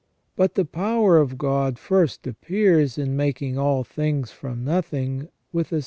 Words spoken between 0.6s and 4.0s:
power of God first appears in making all